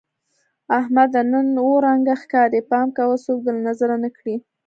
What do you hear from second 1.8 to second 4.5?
رنگه ښکارې. پام کوه څوک دې له نظره نه کړي.